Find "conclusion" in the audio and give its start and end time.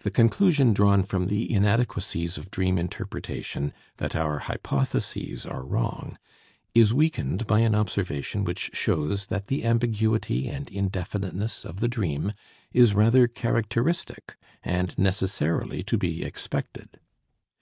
0.10-0.74